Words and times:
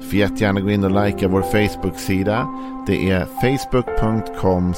Får 0.00 0.14
jättegärna 0.14 0.60
gå 0.60 0.70
in 0.70 0.84
och 0.84 1.04
likea 1.04 1.28
vår 1.28 1.42
Facebook-sida. 1.42 2.48
Det 2.86 3.10
är 3.10 3.26
facebook.com 3.40 4.74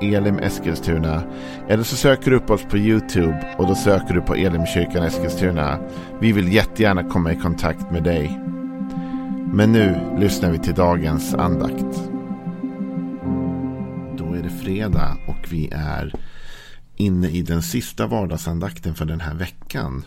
elimeskilstuna. 0.00 1.22
Eller 1.68 1.82
så 1.82 1.96
söker 1.96 2.30
du 2.30 2.36
upp 2.36 2.50
oss 2.50 2.62
på 2.70 2.78
YouTube 2.78 3.54
och 3.58 3.66
då 3.66 3.74
söker 3.74 4.14
du 4.14 4.20
på 4.20 4.34
Elimkyrkan 4.34 5.02
Eskilstuna. 5.02 5.78
Vi 6.20 6.32
vill 6.32 6.52
jättegärna 6.52 7.04
komma 7.04 7.32
i 7.32 7.36
kontakt 7.36 7.90
med 7.90 8.02
dig. 8.02 8.40
Men 9.52 9.72
nu 9.72 10.00
lyssnar 10.18 10.50
vi 10.50 10.58
till 10.58 10.74
dagens 10.74 11.34
andakt. 11.34 12.10
Då 14.18 14.34
är 14.34 14.42
det 14.42 14.50
fredag 14.64 15.16
och 15.28 15.52
vi 15.52 15.70
är 15.72 16.12
inne 16.96 17.28
i 17.28 17.42
den 17.42 17.62
sista 17.62 18.06
vardagsandakten 18.06 18.94
för 18.94 19.04
den 19.04 19.20
här 19.20 19.34
veckan. 19.34 20.04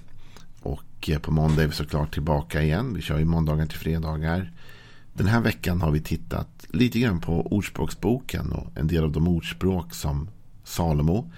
Och 0.97 1.09
eh, 1.09 1.19
på 1.19 1.31
måndag 1.31 1.63
är 1.63 1.67
vi 1.67 1.73
såklart 1.73 2.13
tillbaka 2.13 2.63
igen. 2.63 2.93
Vi 2.93 3.01
kör 3.01 3.19
ju 3.19 3.25
måndagar 3.25 3.65
till 3.65 3.79
fredagar. 3.79 4.51
Den 5.13 5.27
här 5.27 5.41
veckan 5.41 5.81
har 5.81 5.91
vi 5.91 6.01
tittat 6.01 6.67
lite 6.69 6.99
grann 6.99 7.21
på 7.21 7.47
Ordspråksboken 7.47 8.51
och 8.51 8.67
en 8.75 8.87
del 8.87 9.03
av 9.03 9.11
de 9.11 9.27
ordspråk 9.27 9.93
som 9.93 10.29
Salomo 10.63 11.31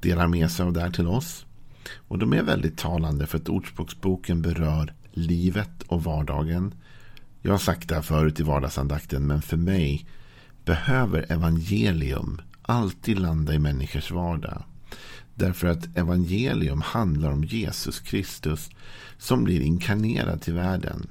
delar 0.00 0.26
med 0.26 0.50
sig 0.50 0.66
av 0.66 0.72
där 0.72 0.90
till 0.90 1.06
oss. 1.06 1.46
Och 1.94 2.18
de 2.18 2.32
är 2.32 2.42
väldigt 2.42 2.78
talande 2.78 3.26
för 3.26 3.38
att 3.38 3.48
Ordspråksboken 3.48 4.42
berör 4.42 4.92
livet 5.12 5.82
och 5.86 6.04
vardagen. 6.04 6.74
Jag 7.42 7.50
har 7.50 7.58
sagt 7.58 7.88
det 7.88 7.94
här 7.94 8.02
förut 8.02 8.40
i 8.40 8.42
vardagsandakten 8.42 9.26
men 9.26 9.42
för 9.42 9.56
mig 9.56 10.06
behöver 10.64 11.32
evangelium 11.32 12.40
alltid 12.62 13.18
landa 13.18 13.54
i 13.54 13.58
människors 13.58 14.10
vardag. 14.10 14.62
Därför 15.34 15.66
att 15.66 15.96
evangelium 15.96 16.80
handlar 16.80 17.32
om 17.32 17.44
Jesus 17.44 18.00
Kristus 18.00 18.70
som 19.18 19.44
blir 19.44 19.60
inkarnerad 19.60 20.42
till 20.42 20.54
världen. 20.54 21.06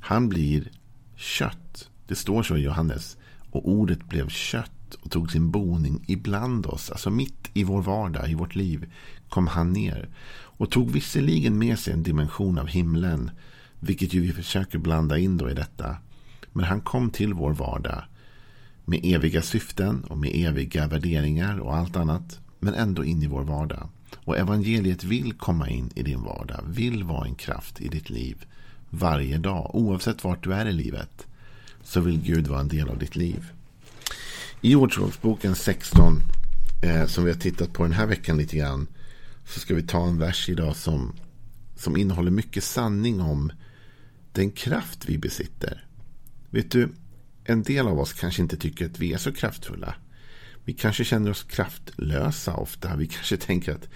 Han 0.00 0.28
blir 0.28 0.70
kött. 1.16 1.88
Det 2.06 2.14
står 2.14 2.42
så 2.42 2.56
i 2.56 2.62
Johannes. 2.62 3.16
Och 3.50 3.68
ordet 3.68 4.04
blev 4.08 4.28
kött 4.28 4.94
och 5.00 5.10
tog 5.10 5.32
sin 5.32 5.50
boning 5.50 6.04
ibland 6.06 6.66
oss. 6.66 6.90
Alltså 6.90 7.10
mitt 7.10 7.50
i 7.54 7.64
vår 7.64 7.82
vardag, 7.82 8.30
i 8.30 8.34
vårt 8.34 8.54
liv, 8.54 8.92
kom 9.28 9.46
han 9.46 9.72
ner. 9.72 10.08
Och 10.34 10.70
tog 10.70 10.90
visserligen 10.90 11.58
med 11.58 11.78
sig 11.78 11.92
en 11.92 12.02
dimension 12.02 12.58
av 12.58 12.66
himlen. 12.66 13.30
Vilket 13.80 14.14
ju 14.14 14.20
vi 14.20 14.32
försöker 14.32 14.78
blanda 14.78 15.18
in 15.18 15.36
då 15.36 15.50
i 15.50 15.54
detta. 15.54 15.96
Men 16.52 16.64
han 16.64 16.80
kom 16.80 17.10
till 17.10 17.34
vår 17.34 17.52
vardag. 17.52 18.04
Med 18.84 19.00
eviga 19.02 19.42
syften 19.42 20.04
och 20.04 20.18
med 20.18 20.30
eviga 20.34 20.86
värderingar 20.86 21.58
och 21.58 21.76
allt 21.76 21.96
annat. 21.96 22.41
Men 22.64 22.74
ändå 22.74 23.04
in 23.04 23.22
i 23.22 23.26
vår 23.26 23.42
vardag. 23.42 23.88
Och 24.24 24.38
evangeliet 24.38 25.04
vill 25.04 25.32
komma 25.32 25.68
in 25.68 25.90
i 25.94 26.02
din 26.02 26.22
vardag. 26.22 26.64
Vill 26.66 27.04
vara 27.04 27.26
en 27.26 27.34
kraft 27.34 27.80
i 27.80 27.88
ditt 27.88 28.10
liv 28.10 28.44
varje 28.90 29.38
dag. 29.38 29.70
Oavsett 29.74 30.24
vart 30.24 30.44
du 30.44 30.54
är 30.54 30.66
i 30.66 30.72
livet 30.72 31.26
så 31.82 32.00
vill 32.00 32.20
Gud 32.20 32.46
vara 32.46 32.60
en 32.60 32.68
del 32.68 32.88
av 32.88 32.98
ditt 32.98 33.16
liv. 33.16 33.50
I 34.60 34.74
Ordspråksboken 34.74 35.54
16 35.54 36.20
eh, 36.82 37.06
som 37.06 37.24
vi 37.24 37.32
har 37.32 37.38
tittat 37.38 37.72
på 37.72 37.82
den 37.82 37.92
här 37.92 38.06
veckan 38.06 38.36
lite 38.36 38.56
grann 38.56 38.86
så 39.46 39.60
ska 39.60 39.74
vi 39.74 39.82
ta 39.82 40.06
en 40.06 40.18
vers 40.18 40.48
idag 40.48 40.76
som, 40.76 41.12
som 41.76 41.96
innehåller 41.96 42.30
mycket 42.30 42.64
sanning 42.64 43.20
om 43.20 43.52
den 44.32 44.50
kraft 44.50 45.08
vi 45.08 45.18
besitter. 45.18 45.86
Vet 46.50 46.70
du, 46.70 46.88
en 47.44 47.62
del 47.62 47.88
av 47.88 48.00
oss 48.00 48.12
kanske 48.12 48.42
inte 48.42 48.56
tycker 48.56 48.86
att 48.86 48.98
vi 48.98 49.12
är 49.12 49.18
så 49.18 49.32
kraftfulla. 49.32 49.94
Vi 50.64 50.72
kanske 50.72 51.04
känner 51.04 51.30
oss 51.30 51.42
kraftlösa 51.42 52.54
ofta. 52.54 52.96
Vi 52.96 53.06
kanske 53.06 53.36
tänker 53.36 53.72
att 53.72 53.88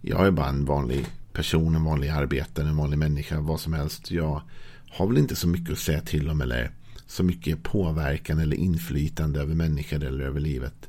jag 0.00 0.26
är 0.26 0.30
bara 0.30 0.48
en 0.48 0.64
vanlig 0.64 1.06
person, 1.32 1.74
en 1.74 1.84
vanlig 1.84 2.08
arbetare, 2.08 2.68
en 2.68 2.76
vanlig 2.76 2.98
människa, 2.98 3.40
vad 3.40 3.60
som 3.60 3.72
helst. 3.72 4.10
Jag 4.10 4.42
har 4.90 5.06
väl 5.06 5.18
inte 5.18 5.36
så 5.36 5.48
mycket 5.48 5.72
att 5.72 5.78
säga 5.78 6.00
till 6.00 6.30
om 6.30 6.40
eller 6.40 6.70
så 7.06 7.22
mycket 7.22 7.62
påverkan 7.62 8.38
eller 8.38 8.56
inflytande 8.56 9.40
över 9.40 9.54
människor 9.54 10.04
eller 10.04 10.24
över 10.24 10.40
livet. 10.40 10.88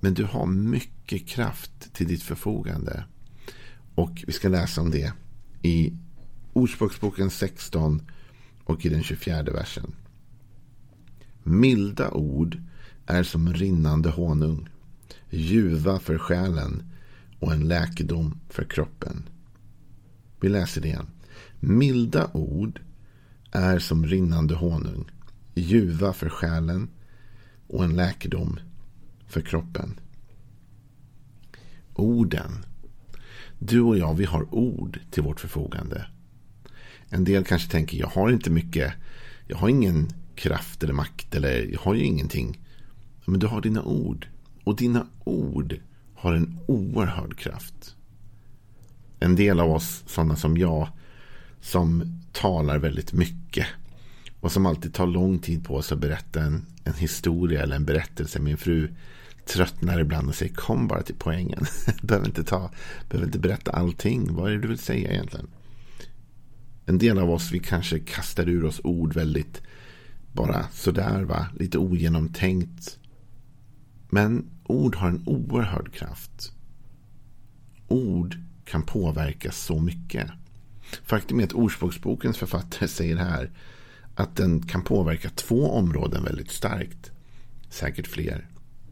Men 0.00 0.14
du 0.14 0.24
har 0.24 0.46
mycket 0.46 1.28
kraft 1.28 1.94
till 1.94 2.08
ditt 2.08 2.22
förfogande. 2.22 3.04
Och 3.94 4.24
vi 4.26 4.32
ska 4.32 4.48
läsa 4.48 4.80
om 4.80 4.90
det 4.90 5.12
i 5.62 5.92
Ordspråksboken 6.52 7.30
16 7.30 8.02
och 8.64 8.86
i 8.86 8.88
den 8.88 9.02
24 9.02 9.42
versen. 9.42 9.92
Milda 11.42 12.10
ord 12.10 12.62
är 13.10 13.22
som 13.22 13.52
rinnande 13.52 14.10
honung, 14.10 14.68
ljuva 15.30 15.98
för 15.98 16.18
själen 16.18 16.82
och 17.38 17.52
en 17.52 17.68
läkedom 17.68 18.40
för 18.48 18.64
kroppen. 18.64 19.28
Vi 20.40 20.48
läser 20.48 20.80
det 20.80 20.88
igen. 20.88 21.06
Milda 21.60 22.30
ord 22.32 22.80
är 23.50 23.78
som 23.78 24.06
rinnande 24.06 24.54
honung, 24.54 25.10
ljuva 25.54 26.12
för 26.12 26.28
själen 26.28 26.88
och 27.66 27.84
en 27.84 27.96
läkedom 27.96 28.60
för 29.26 29.40
kroppen. 29.40 30.00
Orden. 31.94 32.64
Du 33.58 33.80
och 33.80 33.98
jag, 33.98 34.14
vi 34.14 34.24
har 34.24 34.54
ord 34.54 35.00
till 35.10 35.22
vårt 35.22 35.40
förfogande. 35.40 36.06
En 37.08 37.24
del 37.24 37.44
kanske 37.44 37.70
tänker, 37.70 37.98
jag 37.98 38.08
har 38.08 38.30
inte 38.30 38.50
mycket, 38.50 38.92
jag 39.46 39.56
har 39.56 39.68
ingen 39.68 40.12
kraft 40.34 40.82
eller 40.82 40.92
makt 40.92 41.34
eller 41.34 41.66
jag 41.72 41.80
har 41.80 41.94
ju 41.94 42.04
ingenting. 42.04 42.58
Men 43.24 43.40
du 43.40 43.46
har 43.46 43.60
dina 43.60 43.82
ord. 43.82 44.28
Och 44.64 44.76
dina 44.76 45.06
ord 45.24 45.76
har 46.14 46.34
en 46.34 46.58
oerhörd 46.66 47.38
kraft 47.38 47.96
en 49.20 49.36
del 49.36 49.60
av 49.60 49.70
oss, 49.70 50.02
sådana 50.06 50.36
som 50.36 50.56
jag, 50.56 50.88
som 51.60 52.20
talar 52.32 52.78
väldigt 52.78 53.12
mycket. 53.12 53.66
Och 54.40 54.52
som 54.52 54.66
alltid 54.66 54.94
tar 54.94 55.06
lång 55.06 55.38
tid 55.38 55.64
på 55.64 55.82
sig 55.82 55.94
att 55.94 56.00
berätta 56.00 56.42
en, 56.42 56.66
en 56.84 56.94
historia 56.94 57.62
eller 57.62 57.76
en 57.76 57.84
berättelse. 57.84 58.40
Min 58.40 58.56
fru 58.56 58.94
tröttnar 59.46 60.00
ibland 60.00 60.28
och 60.28 60.34
säger 60.34 60.54
kom 60.54 60.88
bara 60.88 61.02
till 61.02 61.14
poängen. 61.18 61.66
behöver, 62.02 62.26
inte 62.26 62.44
ta, 62.44 62.70
behöver 63.08 63.26
inte 63.26 63.38
berätta 63.38 63.70
allting. 63.70 64.34
Vad 64.34 64.50
är 64.50 64.54
det 64.54 64.60
du 64.60 64.68
vill 64.68 64.78
säga 64.78 65.12
egentligen? 65.12 65.46
En 66.86 66.98
del 66.98 67.18
av 67.18 67.30
oss, 67.30 67.52
vi 67.52 67.58
kanske 67.58 67.98
kastar 67.98 68.48
ur 68.48 68.64
oss 68.64 68.80
ord 68.84 69.14
väldigt 69.14 69.62
bara 70.32 70.66
sådär 70.72 71.22
va. 71.22 71.46
Lite 71.58 71.78
ogenomtänkt. 71.78 72.98
Men 74.10 74.50
ord 74.64 74.94
har 74.94 75.08
en 75.08 75.22
oerhörd 75.26 75.92
kraft. 75.92 76.52
Ord 77.88 78.36
kan 78.64 78.82
påverka 78.82 79.52
så 79.52 79.80
mycket. 79.80 80.30
Faktum 81.02 81.40
är 81.40 81.44
att 81.44 81.52
Ordspråksbokens 81.52 82.38
författare 82.38 82.88
säger 82.88 83.16
här 83.16 83.50
att 84.14 84.36
den 84.36 84.62
kan 84.62 84.82
påverka 84.82 85.30
två 85.30 85.70
områden 85.70 86.24
väldigt 86.24 86.50
starkt. 86.50 87.10
Säkert 87.70 88.06
fler. 88.06 88.48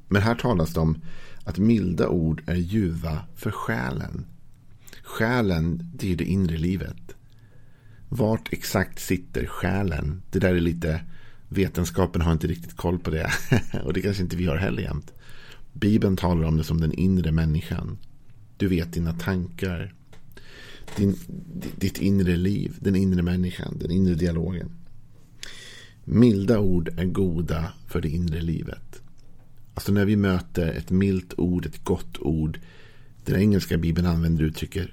Men 0.09 0.23
här 0.23 0.34
talas 0.34 0.75
det 0.75 0.81
om 0.81 1.03
att 1.45 1.59
milda 1.59 2.09
ord 2.09 2.43
är 2.47 2.55
ljuva 2.55 3.23
för 3.35 3.50
själen. 3.50 4.27
Själen, 5.03 5.91
det 5.95 6.12
är 6.12 6.17
det 6.17 6.25
inre 6.25 6.56
livet. 6.56 7.17
Vart 8.09 8.53
exakt 8.53 8.99
sitter 9.00 9.47
själen? 9.47 10.23
Det 10.31 10.39
där 10.39 10.55
är 10.55 10.61
lite... 10.61 11.00
Vetenskapen 11.48 12.22
har 12.22 12.32
inte 12.32 12.47
riktigt 12.47 12.76
koll 12.76 12.98
på 12.98 13.10
det. 13.10 13.31
Och 13.84 13.92
det 13.92 14.03
kanske 14.03 14.22
inte 14.22 14.36
vi 14.36 14.47
har 14.47 14.56
heller 14.56 14.82
jämt. 14.82 15.12
Bibeln 15.73 16.17
talar 16.17 16.44
om 16.44 16.56
det 16.56 16.64
som 16.64 16.81
den 16.81 16.93
inre 16.93 17.32
människan. 17.32 17.99
Du 18.56 18.69
vet 18.69 18.93
dina 18.93 19.12
tankar. 19.12 19.94
Din, 20.96 21.17
ditt 21.76 21.99
inre 21.99 22.37
liv. 22.37 22.76
Den 22.81 22.96
inre 22.96 23.23
människan. 23.23 23.78
Den 23.78 23.90
inre 23.90 24.14
dialogen. 24.14 24.70
Milda 26.05 26.58
ord 26.58 26.88
är 26.96 27.05
goda 27.05 27.73
för 27.87 28.00
det 28.00 28.08
inre 28.08 28.40
livet. 28.40 29.02
Alltså 29.75 29.93
när 29.93 30.05
vi 30.05 30.17
möter 30.17 30.73
ett 30.73 30.90
milt 30.90 31.34
ord, 31.38 31.67
ett 31.67 31.84
gott 31.84 32.19
ord. 32.19 32.61
Den 33.25 33.40
engelska 33.40 33.78
bibeln 33.78 34.06
använder 34.06 34.44
uttrycket 34.44 34.90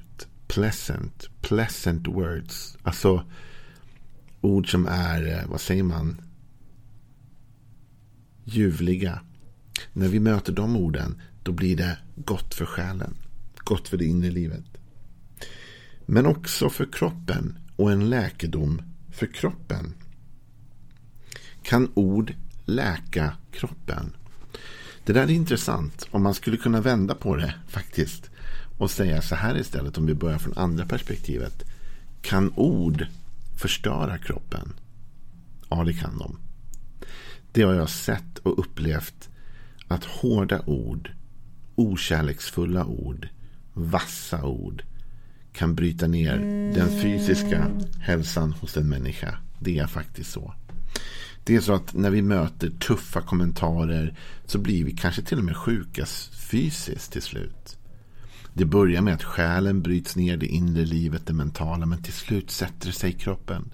pleasant. 0.47 1.29
Pleasant 1.41 2.07
words. 2.07 2.77
Alltså 2.83 3.23
ord 4.41 4.71
som 4.71 4.87
är, 4.87 5.27
eh, 5.27 5.49
vad 5.49 5.61
säger 5.61 5.83
man? 5.83 6.21
Ljuvliga. 8.45 9.19
När 9.93 10.07
vi 10.07 10.19
möter 10.19 10.53
de 10.53 10.75
orden, 10.75 11.21
då 11.43 11.51
blir 11.51 11.77
det 11.77 11.97
gott 12.15 12.53
för 12.53 12.65
själen 12.65 13.15
gott 13.65 13.87
för 13.87 13.97
det 13.97 14.05
inre 14.05 14.31
livet. 14.31 14.65
Men 16.05 16.25
också 16.25 16.69
för 16.69 16.85
kroppen 16.91 17.57
och 17.75 17.91
en 17.91 18.09
läkedom 18.09 18.81
för 19.11 19.27
kroppen. 19.33 19.93
Kan 21.63 21.91
ord 21.93 22.33
läka 22.65 23.33
kroppen? 23.51 24.13
Det 25.05 25.13
där 25.13 25.23
är 25.23 25.29
intressant 25.29 26.07
om 26.11 26.23
man 26.23 26.33
skulle 26.33 26.57
kunna 26.57 26.81
vända 26.81 27.15
på 27.15 27.35
det 27.35 27.53
faktiskt. 27.67 28.29
och 28.77 28.91
säga 28.91 29.21
så 29.21 29.35
här 29.35 29.57
istället 29.57 29.97
om 29.97 30.05
vi 30.05 30.13
börjar 30.13 30.37
från 30.37 30.57
andra 30.57 30.85
perspektivet. 30.85 31.63
Kan 32.21 32.53
ord 32.55 33.07
förstöra 33.57 34.17
kroppen? 34.17 34.73
Ja, 35.69 35.83
det 35.83 35.93
kan 35.93 36.17
de. 36.17 36.37
Det 37.55 37.63
har 37.63 37.73
jag 37.73 37.89
sett 37.89 38.37
och 38.37 38.59
upplevt 38.59 39.29
att 39.87 40.03
hårda 40.03 40.61
ord, 40.65 41.11
okärleksfulla 41.75 42.85
ord, 42.85 43.27
vassa 43.73 44.43
ord 44.43 44.83
kan 45.53 45.75
bryta 45.75 46.07
ner 46.07 46.37
den 46.75 47.01
fysiska 47.01 47.71
hälsan 47.99 48.51
hos 48.51 48.77
en 48.77 48.89
människa. 48.89 49.37
Det 49.59 49.79
är 49.79 49.87
faktiskt 49.87 50.31
så. 50.31 50.53
Det 51.43 51.55
är 51.55 51.61
så 51.61 51.73
att 51.73 51.93
när 51.93 52.09
vi 52.09 52.21
möter 52.21 52.69
tuffa 52.69 53.21
kommentarer 53.21 54.15
så 54.45 54.59
blir 54.59 54.83
vi 54.83 54.91
kanske 54.91 55.21
till 55.21 55.37
och 55.37 55.45
med 55.45 55.57
sjuka 55.57 56.05
fysiskt 56.49 57.11
till 57.11 57.21
slut. 57.21 57.77
Det 58.53 58.65
börjar 58.65 59.01
med 59.01 59.13
att 59.13 59.23
själen 59.23 59.81
bryts 59.81 60.15
ner, 60.15 60.37
det 60.37 60.47
inre 60.47 60.85
livet, 60.85 61.25
det 61.25 61.33
mentala, 61.33 61.85
men 61.85 62.03
till 62.03 62.13
slut 62.13 62.51
sätter 62.51 62.87
det 62.87 62.93
sig 62.93 63.09
i 63.09 63.13
kroppen. 63.13 63.71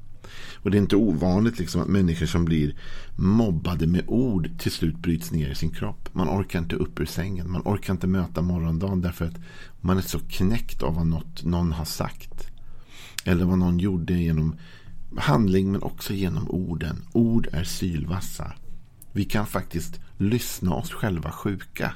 Och 0.55 0.71
det 0.71 0.77
är 0.77 0.81
inte 0.81 0.95
ovanligt 0.95 1.59
liksom 1.59 1.81
att 1.81 1.87
människor 1.87 2.25
som 2.25 2.45
blir 2.45 2.75
mobbade 3.15 3.87
med 3.87 4.03
ord 4.07 4.49
till 4.59 4.71
slut 4.71 4.97
bryts 4.97 5.31
ner 5.31 5.49
i 5.49 5.55
sin 5.55 5.69
kropp. 5.69 6.09
Man 6.13 6.29
orkar 6.29 6.59
inte 6.59 6.75
upp 6.75 6.99
ur 6.99 7.05
sängen. 7.05 7.51
Man 7.51 7.61
orkar 7.65 7.93
inte 7.93 8.07
möta 8.07 8.41
morgondagen 8.41 9.01
därför 9.01 9.25
att 9.25 9.37
man 9.81 9.97
är 9.97 10.01
så 10.01 10.19
knäckt 10.19 10.83
av 10.83 10.95
vad 10.95 11.07
något, 11.07 11.43
någon 11.43 11.71
har 11.71 11.85
sagt. 11.85 12.47
Eller 13.25 13.45
vad 13.45 13.57
någon 13.57 13.79
gjorde 13.79 14.13
genom 14.13 14.55
handling 15.17 15.71
men 15.71 15.83
också 15.83 16.13
genom 16.13 16.49
orden. 16.49 17.03
Ord 17.11 17.47
är 17.51 17.63
sylvassa. 17.63 18.53
Vi 19.11 19.25
kan 19.25 19.47
faktiskt 19.47 19.99
lyssna 20.17 20.73
oss 20.73 20.91
själva 20.91 21.31
sjuka. 21.31 21.95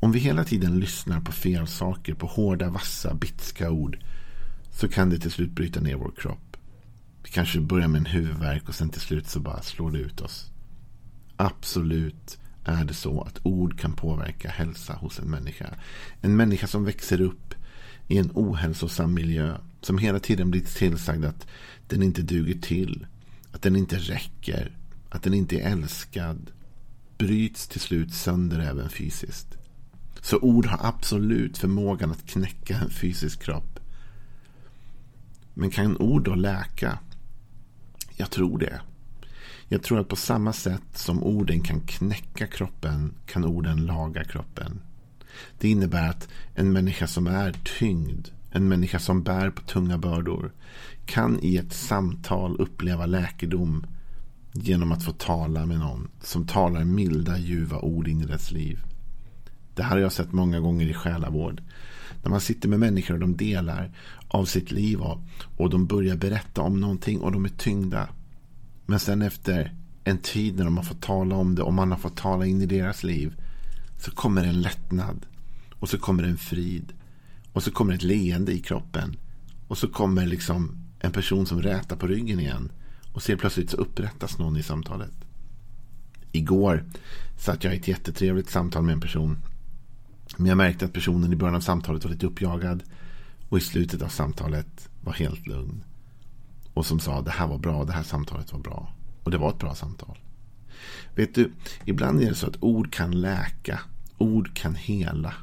Om 0.00 0.12
vi 0.12 0.18
hela 0.18 0.44
tiden 0.44 0.80
lyssnar 0.80 1.20
på 1.20 1.32
fel 1.32 1.66
saker, 1.66 2.14
på 2.14 2.26
hårda, 2.26 2.70
vassa, 2.70 3.14
bitska 3.14 3.70
ord 3.70 3.98
så 4.70 4.88
kan 4.88 5.10
det 5.10 5.18
till 5.18 5.30
slut 5.30 5.50
bryta 5.50 5.80
ner 5.80 5.96
vår 5.96 6.12
kropp. 6.16 6.49
Vi 7.22 7.30
kanske 7.30 7.60
börjar 7.60 7.88
med 7.88 7.98
en 7.98 8.06
huvudvärk 8.06 8.68
och 8.68 8.74
sen 8.74 8.90
till 8.90 9.00
slut 9.00 9.28
så 9.28 9.40
bara 9.40 9.62
slår 9.62 9.90
det 9.90 9.98
ut 9.98 10.20
oss. 10.20 10.50
Absolut 11.36 12.38
är 12.64 12.84
det 12.84 12.94
så 12.94 13.22
att 13.22 13.40
ord 13.42 13.80
kan 13.80 13.92
påverka 13.92 14.48
hälsa 14.48 14.92
hos 14.92 15.18
en 15.18 15.30
människa. 15.30 15.74
En 16.20 16.36
människa 16.36 16.66
som 16.66 16.84
växer 16.84 17.20
upp 17.20 17.54
i 18.08 18.18
en 18.18 18.30
ohälsosam 18.34 19.14
miljö. 19.14 19.56
Som 19.80 19.98
hela 19.98 20.18
tiden 20.18 20.50
blir 20.50 20.60
tillsagd 20.60 21.24
att 21.24 21.46
den 21.88 22.02
inte 22.02 22.22
duger 22.22 22.60
till. 22.60 23.06
Att 23.52 23.62
den 23.62 23.76
inte 23.76 23.98
räcker. 23.98 24.76
Att 25.08 25.22
den 25.22 25.34
inte 25.34 25.60
är 25.60 25.72
älskad. 25.72 26.50
Bryts 27.18 27.68
till 27.68 27.80
slut 27.80 28.14
sönder 28.14 28.60
även 28.60 28.88
fysiskt. 28.88 29.58
Så 30.22 30.38
ord 30.38 30.66
har 30.66 30.88
absolut 30.88 31.58
förmågan 31.58 32.10
att 32.10 32.26
knäcka 32.26 32.78
en 32.78 32.90
fysisk 32.90 33.42
kropp. 33.42 33.80
Men 35.54 35.70
kan 35.70 35.96
ord 35.96 36.24
då 36.24 36.34
läka? 36.34 36.98
Jag 38.20 38.30
tror 38.30 38.58
det. 38.58 38.80
Jag 39.68 39.82
tror 39.82 40.00
att 40.00 40.08
på 40.08 40.16
samma 40.16 40.52
sätt 40.52 40.82
som 40.94 41.24
orden 41.24 41.60
kan 41.60 41.80
knäcka 41.80 42.46
kroppen 42.46 43.14
kan 43.26 43.44
orden 43.44 43.86
laga 43.86 44.24
kroppen. 44.24 44.80
Det 45.58 45.68
innebär 45.68 46.08
att 46.08 46.28
en 46.54 46.72
människa 46.72 47.06
som 47.06 47.26
är 47.26 47.56
tyngd, 47.78 48.28
en 48.50 48.68
människa 48.68 48.98
som 48.98 49.22
bär 49.22 49.50
på 49.50 49.62
tunga 49.62 49.98
bördor 49.98 50.52
kan 51.06 51.38
i 51.42 51.56
ett 51.56 51.72
samtal 51.72 52.56
uppleva 52.60 53.06
läkedom 53.06 53.86
genom 54.52 54.92
att 54.92 55.04
få 55.04 55.12
tala 55.12 55.66
med 55.66 55.78
någon 55.78 56.08
som 56.22 56.46
talar 56.46 56.84
milda, 56.84 57.38
ljuva 57.38 57.78
ord 57.78 58.08
in 58.08 58.20
i 58.20 58.26
dess 58.26 58.52
liv. 58.52 58.80
Det 59.74 59.82
här 59.82 59.90
har 59.90 59.98
jag 59.98 60.12
sett 60.12 60.32
många 60.32 60.60
gånger 60.60 60.86
i 60.86 60.94
själavård. 60.94 61.62
När 62.22 62.30
man 62.30 62.40
sitter 62.40 62.68
med 62.68 62.80
människor 62.80 63.14
och 63.14 63.20
de 63.20 63.36
delar 63.36 63.90
av 64.28 64.44
sitt 64.44 64.70
liv 64.70 65.00
och, 65.00 65.20
och 65.56 65.70
de 65.70 65.86
börjar 65.86 66.16
berätta 66.16 66.62
om 66.62 66.80
någonting 66.80 67.20
och 67.20 67.32
de 67.32 67.44
är 67.44 67.48
tyngda. 67.48 68.08
Men 68.86 69.00
sen 69.00 69.22
efter 69.22 69.74
en 70.04 70.18
tid 70.18 70.56
när 70.56 70.64
de 70.64 70.76
har 70.76 70.84
fått 70.84 71.02
tala 71.02 71.36
om 71.36 71.54
det 71.54 71.62
och 71.62 71.74
man 71.74 71.90
har 71.90 71.98
fått 71.98 72.16
tala 72.16 72.46
in 72.46 72.62
i 72.62 72.66
deras 72.66 73.02
liv 73.02 73.34
så 73.98 74.10
kommer 74.10 74.44
en 74.44 74.60
lättnad 74.60 75.26
och 75.74 75.88
så 75.88 75.98
kommer 75.98 76.22
en 76.22 76.38
frid 76.38 76.92
och 77.52 77.62
så 77.62 77.70
kommer 77.70 77.94
ett 77.94 78.02
leende 78.02 78.52
i 78.52 78.58
kroppen 78.58 79.16
och 79.68 79.78
så 79.78 79.88
kommer 79.88 80.26
liksom 80.26 80.76
en 81.00 81.12
person 81.12 81.46
som 81.46 81.62
rätar 81.62 81.96
på 81.96 82.06
ryggen 82.06 82.40
igen 82.40 82.72
och 83.12 83.22
ser 83.22 83.36
plötsligt 83.36 83.70
så 83.70 83.76
upprättas 83.76 84.38
någon 84.38 84.56
i 84.56 84.62
samtalet. 84.62 85.12
Igår 86.32 86.84
satt 87.38 87.64
jag 87.64 87.74
i 87.74 87.76
ett 87.76 87.88
jättetrevligt 87.88 88.50
samtal 88.50 88.82
med 88.82 88.92
en 88.92 89.00
person 89.00 89.38
men 90.36 90.46
jag 90.46 90.56
märkte 90.56 90.84
att 90.84 90.92
personen 90.92 91.32
i 91.32 91.36
början 91.36 91.56
av 91.56 91.60
samtalet 91.60 92.04
var 92.04 92.10
lite 92.10 92.26
uppjagad 92.26 92.82
och 93.48 93.58
i 93.58 93.60
slutet 93.60 94.02
av 94.02 94.08
samtalet 94.08 94.88
var 95.00 95.12
helt 95.12 95.46
lugn. 95.46 95.84
Och 96.74 96.86
som 96.86 97.00
sa 97.00 97.20
det 97.20 97.30
här 97.30 97.46
var 97.46 97.58
bra, 97.58 97.84
det 97.84 97.92
här 97.92 98.02
samtalet 98.02 98.52
var 98.52 98.60
bra. 98.60 98.92
Och 99.24 99.30
det 99.30 99.38
var 99.38 99.50
ett 99.50 99.58
bra 99.58 99.74
samtal. 99.74 100.18
Vet 101.14 101.34
du, 101.34 101.52
ibland 101.84 102.22
är 102.22 102.28
det 102.28 102.34
så 102.34 102.46
att 102.46 102.62
ord 102.62 102.92
kan 102.92 103.20
läka. 103.20 103.80
Ord 104.18 104.54
kan 104.54 104.74
hela. 104.74 105.34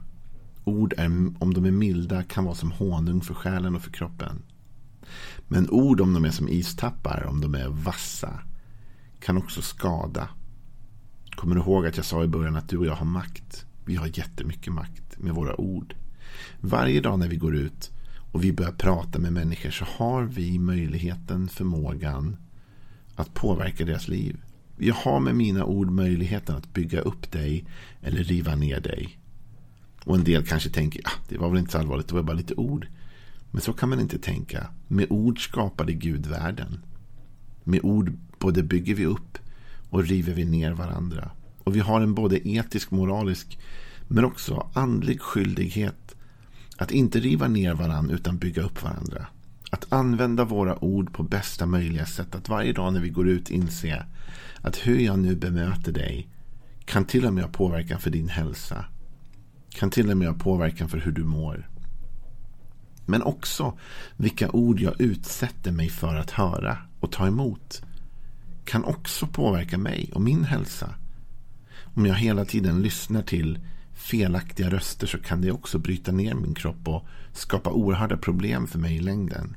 Ord, 0.63 0.93
är, 0.97 1.05
om 1.39 1.53
de 1.53 1.65
är 1.65 1.71
milda, 1.71 2.23
kan 2.23 2.43
vara 2.43 2.55
som 2.55 2.71
honung 2.71 3.21
för 3.21 3.33
själen 3.33 3.75
och 3.75 3.81
för 3.81 3.91
kroppen. 3.91 4.43
Men 5.47 5.69
ord, 5.69 6.01
om 6.01 6.13
de 6.13 6.25
är 6.25 6.31
som 6.31 6.49
istappar, 6.49 7.25
om 7.29 7.41
de 7.41 7.55
är 7.55 7.67
vassa, 7.67 8.39
kan 9.19 9.37
också 9.37 9.61
skada. 9.61 10.29
Kommer 11.35 11.55
du 11.55 11.61
ihåg 11.61 11.87
att 11.87 11.97
jag 11.97 12.05
sa 12.05 12.23
i 12.23 12.27
början 12.27 12.55
att 12.55 12.69
du 12.69 12.77
och 12.77 12.85
jag 12.85 12.95
har 12.95 13.05
makt? 13.05 13.66
Vi 13.87 13.95
har 13.95 14.07
jättemycket 14.17 14.73
makt 14.73 15.19
med 15.19 15.33
våra 15.33 15.61
ord. 15.61 15.95
Varje 16.59 17.01
dag 17.01 17.19
när 17.19 17.27
vi 17.27 17.35
går 17.35 17.55
ut 17.55 17.91
och 18.31 18.43
vi 18.43 18.53
börjar 18.53 18.71
prata 18.71 19.19
med 19.19 19.33
människor 19.33 19.71
så 19.71 19.85
har 19.85 20.23
vi 20.23 20.59
möjligheten, 20.59 21.47
förmågan 21.47 22.37
att 23.15 23.33
påverka 23.33 23.85
deras 23.85 24.07
liv. 24.07 24.37
Jag 24.77 24.95
har 24.95 25.19
med 25.19 25.35
mina 25.35 25.65
ord 25.65 25.91
möjligheten 25.91 26.55
att 26.55 26.73
bygga 26.73 27.01
upp 27.01 27.31
dig 27.31 27.65
eller 28.01 28.23
riva 28.23 28.55
ner 28.55 28.79
dig. 28.79 29.19
Och 30.03 30.15
en 30.15 30.23
del 30.23 30.45
kanske 30.45 30.69
tänker, 30.69 31.01
ah, 31.05 31.19
det 31.29 31.37
var 31.37 31.49
väl 31.49 31.59
inte 31.59 31.71
så 31.71 31.77
allvarligt, 31.77 32.07
det 32.07 32.15
var 32.15 32.23
bara 32.23 32.37
lite 32.37 32.55
ord. 32.55 32.87
Men 33.51 33.61
så 33.61 33.73
kan 33.73 33.89
man 33.89 33.99
inte 33.99 34.19
tänka. 34.19 34.67
Med 34.87 35.07
ord 35.09 35.43
skapade 35.43 35.93
Gud 35.93 36.25
världen. 36.25 36.79
Med 37.63 37.79
ord 37.83 38.13
både 38.39 38.63
bygger 38.63 38.95
vi 38.95 39.05
upp 39.05 39.37
och 39.89 40.03
river 40.03 40.33
vi 40.33 40.45
ner 40.45 40.71
varandra. 40.71 41.31
Och 41.67 41.75
vi 41.75 41.79
har 41.79 42.01
en 42.01 42.13
både 42.13 42.47
etisk, 42.47 42.91
moralisk 42.91 43.59
men 44.07 44.25
också 44.25 44.69
andlig 44.73 45.21
skyldighet 45.21 46.15
att 46.77 46.91
inte 46.91 47.19
riva 47.19 47.47
ner 47.47 47.73
varandra 47.73 48.15
utan 48.15 48.37
bygga 48.37 48.61
upp 48.61 48.83
varandra. 48.83 49.27
Att 49.71 49.93
använda 49.93 50.45
våra 50.45 50.83
ord 50.83 51.13
på 51.13 51.23
bästa 51.23 51.65
möjliga 51.65 52.05
sätt. 52.05 52.35
Att 52.35 52.49
varje 52.49 52.73
dag 52.73 52.93
när 52.93 52.99
vi 52.99 53.09
går 53.09 53.27
ut 53.27 53.49
inse 53.49 54.05
att 54.61 54.87
hur 54.87 54.99
jag 54.99 55.19
nu 55.19 55.35
bemöter 55.35 55.91
dig 55.91 56.27
kan 56.85 57.05
till 57.05 57.25
och 57.25 57.33
med 57.33 57.43
ha 57.43 57.51
påverkan 57.51 57.99
för 57.99 58.09
din 58.09 58.29
hälsa. 58.29 58.85
Kan 59.69 59.89
till 59.89 60.11
och 60.11 60.17
med 60.17 60.27
ha 60.27 60.35
påverkan 60.35 60.89
för 60.89 60.97
hur 60.97 61.11
du 61.11 61.23
mår. 61.23 61.69
Men 63.05 63.21
också 63.23 63.77
vilka 64.17 64.51
ord 64.51 64.79
jag 64.79 65.01
utsätter 65.01 65.71
mig 65.71 65.89
för 65.89 66.15
att 66.15 66.31
höra 66.31 66.77
och 66.99 67.11
ta 67.11 67.27
emot. 67.27 67.81
Kan 68.65 68.83
också 68.83 69.27
påverka 69.27 69.77
mig 69.77 70.11
och 70.13 70.21
min 70.21 70.43
hälsa. 70.43 70.95
Om 71.97 72.05
jag 72.05 72.15
hela 72.15 72.45
tiden 72.45 72.81
lyssnar 72.81 73.21
till 73.21 73.59
felaktiga 73.93 74.69
röster 74.69 75.07
så 75.07 75.17
kan 75.17 75.41
det 75.41 75.51
också 75.51 75.79
bryta 75.79 76.11
ner 76.11 76.33
min 76.33 76.53
kropp 76.53 76.87
och 76.87 77.05
skapa 77.33 77.71
oerhörda 77.71 78.17
problem 78.17 78.67
för 78.67 78.79
mig 78.79 78.95
i 78.95 78.99
längden. 78.99 79.55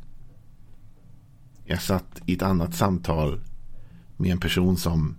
Jag 1.65 1.83
satt 1.83 2.21
i 2.27 2.35
ett 2.35 2.43
annat 2.43 2.75
samtal 2.75 3.41
med 4.17 4.33
en 4.33 4.41
person 4.41 4.77
som 4.77 5.17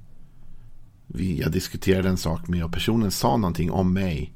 vi, 1.07 1.39
jag 1.39 1.51
diskuterade 1.51 2.09
en 2.09 2.17
sak 2.17 2.47
med 2.47 2.63
och 2.65 2.73
personen 2.73 3.11
sa 3.11 3.37
någonting 3.37 3.71
om 3.71 3.93
mig. 3.93 4.33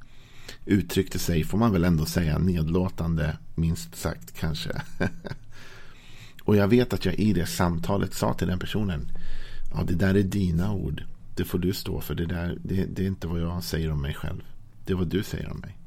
Uttryckte 0.66 1.20
sig, 1.20 1.44
får 1.44 1.58
man 1.58 1.72
väl 1.72 1.84
ändå 1.84 2.06
säga, 2.06 2.38
nedlåtande, 2.38 3.38
minst 3.56 3.96
sagt 3.96 4.40
kanske. 4.40 4.82
och 6.44 6.56
jag 6.56 6.68
vet 6.68 6.94
att 6.94 7.06
jag 7.06 7.16
i 7.16 7.34
det 7.34 7.46
samtalet 7.46 8.14
sa 8.14 8.34
till 8.34 8.48
den 8.48 8.60
personen, 8.60 9.08
ja 9.74 9.84
det 9.84 9.96
där 9.96 10.16
är 10.16 10.24
dina 10.24 10.74
ord, 10.74 11.04
det 11.36 11.46
får 11.46 11.60
du 11.60 11.74
stå 11.74 12.02
för, 12.02 12.16
det, 12.16 12.26
där, 12.26 12.58
det, 12.64 12.86
det 12.86 13.04
är 13.04 13.08
inte 13.08 13.28
vad 13.28 13.42
jag 13.42 13.64
säger 13.64 13.92
om 13.92 14.02
mig 14.02 14.14
själv. 14.14 14.44
Det 14.86 14.94
är 14.94 14.98
vad 14.98 15.08
du 15.08 15.24
säger 15.24 15.52
om 15.52 15.60
mig. 15.60 15.78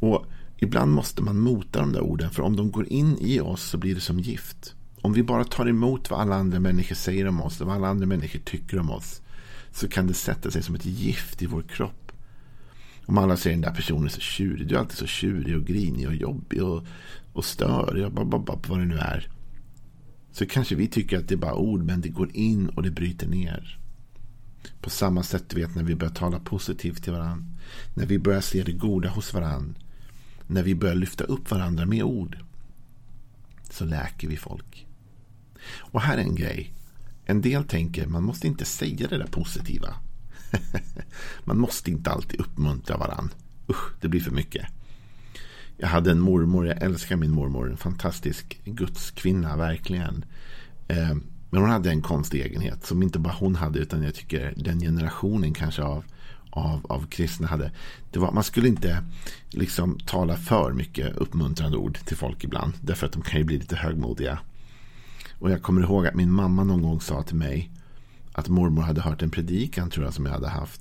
Och 0.00 0.26
ibland 0.56 0.92
måste 0.92 1.22
man 1.22 1.38
mota 1.38 1.80
de 1.80 1.92
där 1.92 2.00
orden. 2.00 2.30
För 2.30 2.42
om 2.42 2.56
de 2.56 2.70
går 2.70 2.86
in 2.88 3.18
i 3.20 3.40
oss 3.40 3.62
så 3.62 3.78
blir 3.78 3.94
det 3.94 4.00
som 4.00 4.20
gift. 4.20 4.74
Om 5.00 5.12
vi 5.12 5.22
bara 5.22 5.44
tar 5.44 5.68
emot 5.68 6.10
vad 6.10 6.20
alla 6.20 6.36
andra 6.36 6.60
människor 6.60 6.94
säger 6.94 7.26
om 7.28 7.42
oss. 7.42 7.60
Och 7.60 7.66
vad 7.66 7.76
alla 7.76 7.88
andra 7.88 8.06
människor 8.06 8.38
tycker 8.38 8.78
om 8.78 8.90
oss. 8.90 9.22
Så 9.70 9.88
kan 9.88 10.06
det 10.06 10.14
sätta 10.14 10.50
sig 10.50 10.62
som 10.62 10.74
ett 10.74 10.86
gift 10.86 11.42
i 11.42 11.46
vår 11.46 11.62
kropp. 11.62 12.12
Om 13.06 13.18
alla 13.18 13.36
säger 13.36 13.56
den 13.56 13.62
där 13.62 13.74
personen 13.74 14.04
är 14.04 14.08
så 14.08 14.20
tjurig. 14.20 14.68
Du 14.68 14.74
är 14.74 14.78
alltid 14.78 14.98
så 14.98 15.06
tjurig 15.06 15.56
och 15.56 15.64
grinig 15.64 16.08
och 16.08 16.14
jobbig 16.14 16.62
och, 16.62 16.86
och 17.32 17.44
störig. 17.44 18.04
Och 18.04 18.12
vad 18.68 18.78
det 18.78 18.84
nu 18.84 18.98
är. 18.98 19.28
Så 20.32 20.46
kanske 20.46 20.74
vi 20.74 20.88
tycker 20.88 21.18
att 21.18 21.28
det 21.28 21.34
är 21.34 21.38
bara 21.38 21.54
ord. 21.54 21.84
Men 21.84 22.00
det 22.00 22.08
går 22.08 22.30
in 22.36 22.68
och 22.68 22.82
det 22.82 22.90
bryter 22.90 23.28
ner. 23.28 23.78
På 24.80 24.90
samma 24.90 25.22
sätt 25.22 25.44
du 25.48 25.56
vet 25.56 25.74
när 25.74 25.82
vi 25.82 25.94
börjar 25.94 26.14
tala 26.14 26.40
positivt 26.40 27.02
till 27.02 27.12
varandra. 27.12 27.46
När 27.94 28.06
vi 28.06 28.18
börjar 28.18 28.40
se 28.40 28.62
det 28.62 28.72
goda 28.72 29.08
hos 29.08 29.34
varandra. 29.34 29.74
när 30.46 30.62
vi 30.62 30.74
börjar 30.74 30.94
lyfta 30.94 31.24
upp 31.24 31.50
varandra 31.50 31.86
med 31.86 32.02
ord 32.02 32.38
så 33.70 33.84
läker 33.84 34.28
vi 34.28 34.36
folk. 34.36 34.86
Och 35.76 36.00
här 36.00 36.18
är 36.18 36.22
en 36.22 36.34
grej. 36.34 36.72
En 37.24 37.40
del 37.40 37.64
tänker 37.64 38.06
man 38.06 38.22
måste 38.22 38.46
inte 38.46 38.64
säga 38.64 39.08
det 39.08 39.18
där 39.18 39.26
positiva. 39.26 39.94
man 41.44 41.58
måste 41.58 41.90
inte 41.90 42.10
alltid 42.10 42.40
uppmuntra 42.40 42.96
varandra. 42.96 43.34
Usch, 43.68 44.00
det 44.00 44.08
blir 44.08 44.20
för 44.20 44.30
mycket. 44.30 44.66
Jag 45.76 45.88
hade 45.88 46.10
en 46.10 46.20
mormor, 46.20 46.66
jag 46.66 46.82
älskar 46.82 47.16
min 47.16 47.30
mormor, 47.30 47.70
en 47.70 47.76
fantastisk 47.76 48.60
gudskvinna, 48.64 49.56
verkligen. 49.56 50.24
Ehm, 50.88 51.22
men 51.50 51.60
hon 51.60 51.70
hade 51.70 51.90
en 51.90 52.02
konstig 52.02 52.40
egenhet 52.40 52.86
som 52.86 53.02
inte 53.02 53.18
bara 53.18 53.32
hon 53.32 53.54
hade 53.54 53.78
utan 53.78 54.02
jag 54.02 54.14
tycker 54.14 54.54
den 54.56 54.80
generationen 54.80 55.54
kanske 55.54 55.82
av, 55.82 56.04
av, 56.50 56.86
av 56.88 57.06
kristna 57.06 57.46
hade. 57.46 57.70
Det 58.10 58.18
var, 58.18 58.32
man 58.32 58.44
skulle 58.44 58.68
inte 58.68 59.04
liksom 59.50 59.98
tala 60.06 60.36
för 60.36 60.72
mycket 60.72 61.16
uppmuntrande 61.16 61.76
ord 61.76 61.98
till 62.04 62.16
folk 62.16 62.44
ibland. 62.44 62.72
Därför 62.80 63.06
att 63.06 63.12
de 63.12 63.22
kan 63.22 63.38
ju 63.38 63.44
bli 63.44 63.58
lite 63.58 63.76
högmodiga. 63.76 64.38
Och 65.38 65.50
jag 65.50 65.62
kommer 65.62 65.82
ihåg 65.82 66.06
att 66.06 66.14
min 66.14 66.32
mamma 66.32 66.64
någon 66.64 66.82
gång 66.82 67.00
sa 67.00 67.22
till 67.22 67.36
mig 67.36 67.70
att 68.32 68.48
mormor 68.48 68.82
hade 68.82 69.00
hört 69.00 69.22
en 69.22 69.30
predikan 69.30 69.90
tror 69.90 70.04
jag 70.04 70.14
som 70.14 70.26
jag 70.26 70.32
hade 70.32 70.48
haft. 70.48 70.80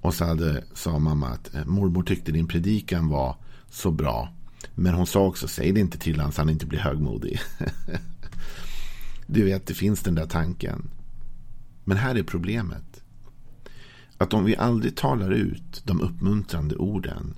Och 0.00 0.14
så 0.14 0.24
hade, 0.24 0.64
sa 0.74 0.98
mamma 0.98 1.28
att 1.28 1.54
eh, 1.54 1.64
mormor 1.64 2.02
tyckte 2.02 2.32
din 2.32 2.48
predikan 2.48 3.08
var 3.08 3.36
så 3.70 3.90
bra. 3.90 4.32
Men 4.74 4.94
hon 4.94 5.06
sa 5.06 5.26
också, 5.26 5.48
säg 5.48 5.72
det 5.72 5.80
inte 5.80 5.98
till 5.98 6.16
honom 6.16 6.32
så 6.32 6.40
han 6.40 6.50
inte 6.50 6.66
blir 6.66 6.78
högmodig. 6.78 7.40
du 9.26 9.44
vet, 9.44 9.66
det 9.66 9.74
finns 9.74 10.00
den 10.00 10.14
där 10.14 10.26
tanken. 10.26 10.90
Men 11.84 11.96
här 11.96 12.14
är 12.14 12.22
problemet. 12.22 13.02
Att 14.18 14.34
om 14.34 14.44
vi 14.44 14.56
aldrig 14.56 14.96
talar 14.96 15.30
ut 15.30 15.82
de 15.84 16.00
uppmuntrande 16.00 16.76
orden 16.76 17.34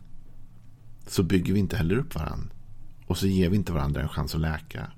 så 1.07 1.23
bygger 1.23 1.53
vi 1.53 1.61
inte 1.61 1.77
heller 1.77 1.99
upp 1.99 2.15
varandra. 2.15 2.51
Och 3.07 3.19
så 3.19 3.27
ger 3.27 3.49
vi 3.49 3.57
inte 3.57 3.73
varandra 3.73 4.03
en 4.03 4.09
chans 4.09 4.35
att 4.35 4.41
läka. 4.41 4.91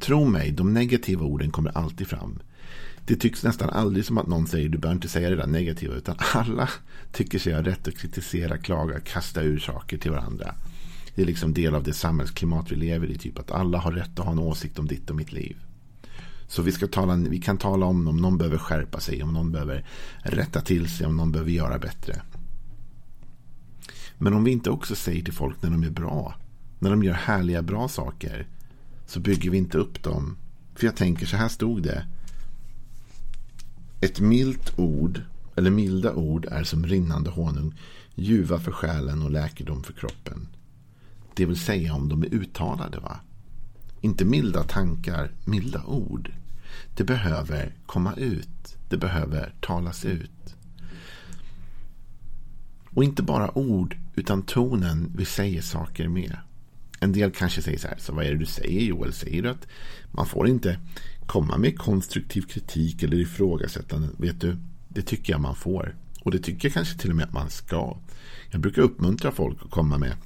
Tro 0.00 0.24
mig, 0.24 0.52
de 0.52 0.74
negativa 0.74 1.24
orden 1.24 1.50
kommer 1.50 1.78
alltid 1.78 2.08
fram. 2.08 2.38
Det 3.06 3.16
tycks 3.16 3.42
nästan 3.42 3.70
aldrig 3.70 4.04
som 4.04 4.18
att 4.18 4.26
någon 4.26 4.46
säger 4.46 4.68
du 4.68 4.78
behöver 4.78 4.96
inte 4.96 5.08
säga 5.08 5.30
det 5.30 5.36
där 5.36 5.46
negativa. 5.46 5.94
Utan 5.94 6.16
alla 6.34 6.68
tycker 7.12 7.38
sig 7.38 7.54
ha 7.54 7.62
rätt 7.62 7.88
att 7.88 7.96
kritisera, 7.96 8.58
klaga, 8.58 9.00
kasta 9.00 9.42
ur 9.42 9.58
saker 9.58 9.98
till 9.98 10.10
varandra. 10.10 10.54
Det 11.14 11.22
är 11.22 11.26
liksom 11.26 11.54
del 11.54 11.74
av 11.74 11.82
det 11.82 11.92
samhällsklimat 11.92 12.72
vi 12.72 12.76
lever 12.76 13.10
i. 13.10 13.18
Typ 13.18 13.38
att 13.38 13.50
alla 13.50 13.78
har 13.78 13.92
rätt 13.92 14.18
att 14.18 14.24
ha 14.24 14.32
en 14.32 14.38
åsikt 14.38 14.78
om 14.78 14.86
ditt 14.86 15.10
och 15.10 15.16
mitt 15.16 15.32
liv. 15.32 15.56
Så 16.48 16.62
vi, 16.62 16.72
ska 16.72 16.86
tala, 16.86 17.16
vi 17.16 17.40
kan 17.40 17.58
tala 17.58 17.86
om 17.86 18.08
om 18.08 18.16
någon 18.16 18.38
behöver 18.38 18.58
skärpa 18.58 19.00
sig, 19.00 19.22
om 19.22 19.32
någon 19.32 19.52
behöver 19.52 19.86
rätta 20.22 20.60
till 20.60 20.88
sig, 20.88 21.06
om 21.06 21.16
någon 21.16 21.32
behöver 21.32 21.50
göra 21.50 21.78
bättre. 21.78 22.22
Men 24.18 24.34
om 24.34 24.44
vi 24.44 24.50
inte 24.50 24.70
också 24.70 24.94
säger 24.94 25.24
till 25.24 25.34
folk 25.34 25.62
när 25.62 25.70
de 25.70 25.82
är 25.82 25.90
bra, 25.90 26.34
när 26.78 26.90
de 26.90 27.02
gör 27.02 27.14
härliga 27.14 27.62
bra 27.62 27.88
saker, 27.88 28.46
så 29.06 29.20
bygger 29.20 29.50
vi 29.50 29.58
inte 29.58 29.78
upp 29.78 30.02
dem. 30.02 30.36
För 30.74 30.86
jag 30.86 30.96
tänker, 30.96 31.26
så 31.26 31.36
här 31.36 31.48
stod 31.48 31.82
det. 31.82 32.06
Ett 34.00 34.20
milt 34.20 34.78
ord, 34.78 35.20
eller 35.56 35.70
milda 35.70 36.14
ord, 36.14 36.46
är 36.50 36.64
som 36.64 36.86
rinnande 36.86 37.30
honung, 37.30 37.74
ljuva 38.14 38.58
för 38.58 38.72
själen 38.72 39.22
och 39.22 39.30
läkedom 39.30 39.82
för 39.82 39.92
kroppen. 39.92 40.48
Det 41.34 41.46
vill 41.46 41.58
säga 41.58 41.94
om 41.94 42.08
de 42.08 42.22
är 42.22 42.34
uttalade. 42.34 42.98
va? 42.98 43.20
Inte 44.06 44.24
milda 44.24 44.62
tankar, 44.62 45.30
milda 45.44 45.84
ord. 45.84 46.32
Det 46.96 47.04
behöver 47.04 47.74
komma 47.86 48.14
ut. 48.14 48.76
Det 48.88 48.96
behöver 48.96 49.54
talas 49.60 50.04
ut. 50.04 50.56
Och 52.90 53.04
inte 53.04 53.22
bara 53.22 53.58
ord, 53.58 53.96
utan 54.14 54.42
tonen 54.42 55.12
vi 55.16 55.24
säger 55.24 55.62
saker 55.62 56.08
med. 56.08 56.36
En 57.00 57.12
del 57.12 57.30
kanske 57.30 57.62
säger 57.62 57.78
så 57.78 57.88
här, 57.88 57.96
så 57.98 58.12
vad 58.12 58.24
är 58.24 58.30
det 58.30 58.38
du 58.38 58.46
säger 58.46 58.80
Joel? 58.80 59.12
Säger 59.12 59.42
du 59.42 59.48
att 59.48 59.66
man 60.12 60.26
får 60.26 60.48
inte 60.48 60.78
komma 61.26 61.58
med 61.58 61.78
konstruktiv 61.78 62.42
kritik 62.42 63.02
eller 63.02 63.16
ifrågasättande? 63.16 64.08
Vet 64.18 64.40
du, 64.40 64.56
det 64.88 65.02
tycker 65.02 65.32
jag 65.32 65.40
man 65.40 65.56
får. 65.56 65.96
Och 66.22 66.30
det 66.30 66.38
tycker 66.38 66.68
jag 66.68 66.74
kanske 66.74 66.98
till 66.98 67.10
och 67.10 67.16
med 67.16 67.26
att 67.26 67.32
man 67.32 67.50
ska. 67.50 67.96
Jag 68.50 68.60
brukar 68.60 68.82
uppmuntra 68.82 69.30
folk 69.30 69.58
att 69.62 69.70
komma 69.70 69.98
med 69.98 70.16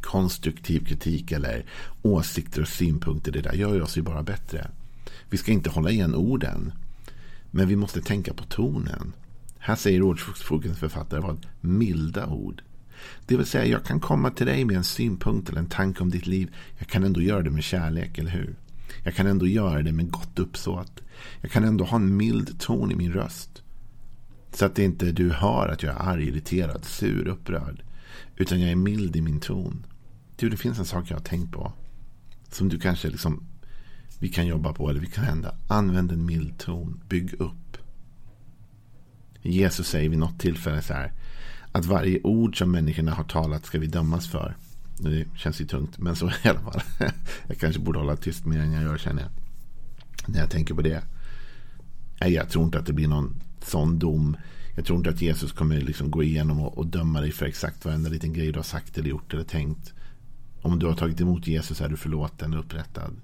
konstruktiv 0.00 0.84
kritik 0.84 1.32
eller 1.32 1.64
åsikter 2.02 2.62
och 2.62 2.68
synpunkter. 2.68 3.32
Det 3.32 3.40
där 3.40 3.52
gör 3.52 3.82
oss 3.82 3.98
ju 3.98 4.02
bara 4.02 4.22
bättre. 4.22 4.70
Vi 5.30 5.38
ska 5.38 5.52
inte 5.52 5.70
hålla 5.70 5.90
igen 5.90 6.14
orden. 6.14 6.72
Men 7.50 7.68
vi 7.68 7.76
måste 7.76 8.00
tänka 8.00 8.34
på 8.34 8.44
tonen. 8.44 9.12
Här 9.58 9.76
säger 9.76 10.02
ordspråkens 10.02 10.78
författare 10.78 11.20
vad 11.20 11.46
milda 11.60 12.26
ord. 12.26 12.62
Det 13.26 13.36
vill 13.36 13.46
säga, 13.46 13.64
jag 13.64 13.84
kan 13.84 14.00
komma 14.00 14.30
till 14.30 14.46
dig 14.46 14.64
med 14.64 14.76
en 14.76 14.84
synpunkt 14.84 15.48
eller 15.48 15.58
en 15.58 15.66
tanke 15.66 16.02
om 16.02 16.10
ditt 16.10 16.26
liv. 16.26 16.54
Jag 16.78 16.88
kan 16.88 17.04
ändå 17.04 17.20
göra 17.20 17.42
det 17.42 17.50
med 17.50 17.64
kärlek, 17.64 18.18
eller 18.18 18.30
hur? 18.30 18.56
Jag 19.04 19.14
kan 19.14 19.26
ändå 19.26 19.46
göra 19.46 19.82
det 19.82 19.92
med 19.92 20.10
gott 20.10 20.38
uppsåt. 20.38 21.02
Jag 21.40 21.50
kan 21.50 21.64
ändå 21.64 21.84
ha 21.84 21.96
en 21.96 22.16
mild 22.16 22.60
ton 22.60 22.92
i 22.92 22.94
min 22.94 23.12
röst. 23.12 23.62
Så 24.52 24.64
att 24.64 24.74
det 24.74 24.84
inte 24.84 25.12
du 25.12 25.30
hör 25.30 25.68
att 25.68 25.82
jag 25.82 25.94
är 25.94 26.10
arg, 26.10 26.28
irriterad, 26.28 26.84
sur, 26.84 27.28
upprörd. 27.28 27.82
Utan 28.36 28.60
jag 28.60 28.70
är 28.70 28.76
mild 28.76 29.16
i 29.16 29.20
min 29.20 29.40
ton. 29.40 29.86
Du, 30.36 30.48
det 30.48 30.56
finns 30.56 30.78
en 30.78 30.84
sak 30.84 31.10
jag 31.10 31.16
har 31.16 31.24
tänkt 31.24 31.52
på. 31.52 31.72
Som 32.50 32.68
du 32.68 32.78
kanske 32.78 33.08
liksom 33.08 33.46
vi 34.18 34.28
kan 34.28 34.46
jobba 34.46 34.72
på 34.72 34.90
eller 34.90 35.00
vi 35.00 35.06
kan 35.06 35.24
ändra. 35.24 35.54
Använd 35.68 36.12
en 36.12 36.26
mild 36.26 36.58
ton. 36.58 37.00
Bygg 37.08 37.40
upp. 37.40 37.76
Jesus 39.42 39.88
säger 39.88 40.08
vid 40.08 40.18
något 40.18 40.40
tillfälle 40.40 40.82
så 40.82 40.92
här. 40.92 41.12
Att 41.72 41.84
varje 41.84 42.20
ord 42.22 42.58
som 42.58 42.70
människorna 42.72 43.14
har 43.14 43.24
talat 43.24 43.66
ska 43.66 43.78
vi 43.78 43.86
dömas 43.86 44.28
för. 44.28 44.56
Det 44.98 45.26
känns 45.36 45.60
ju 45.60 45.66
tungt, 45.66 45.98
men 45.98 46.16
så 46.16 46.26
är 46.26 46.30
det 46.42 46.48
i 46.48 46.50
alla 46.50 46.60
fall. 46.60 46.82
Jag 47.46 47.58
kanske 47.58 47.80
borde 47.80 47.98
hålla 47.98 48.16
tyst 48.16 48.44
mer 48.44 48.58
än 48.58 48.72
jag 48.72 48.82
gör 48.82 48.98
känner 48.98 49.22
jag. 49.22 49.30
När 50.26 50.40
jag 50.40 50.50
tänker 50.50 50.74
på 50.74 50.82
det. 50.82 51.02
Nej, 52.20 52.32
jag 52.32 52.50
tror 52.50 52.64
inte 52.64 52.78
att 52.78 52.86
det 52.86 52.92
blir 52.92 53.08
någon 53.08 53.42
sån 53.62 53.98
dom. 53.98 54.36
Jag 54.80 54.86
tror 54.86 54.98
inte 54.98 55.10
att 55.10 55.22
Jesus 55.22 55.52
kommer 55.52 55.80
liksom 55.80 56.10
gå 56.10 56.22
igenom 56.22 56.60
och, 56.60 56.78
och 56.78 56.86
döma 56.86 57.20
dig 57.20 57.32
för 57.32 57.46
exakt 57.46 57.84
varenda 57.84 58.10
liten 58.10 58.32
grej 58.32 58.52
du 58.52 58.58
har 58.58 58.62
sagt 58.64 58.98
eller 58.98 59.10
gjort 59.10 59.34
eller 59.34 59.44
tänkt. 59.44 59.92
Om 60.62 60.78
du 60.78 60.86
har 60.86 60.94
tagit 60.94 61.20
emot 61.20 61.46
Jesus 61.46 61.80
är 61.80 61.88
du 61.88 61.96
förlåten 61.96 62.54
och 62.54 62.60
upprättad. 62.60 63.16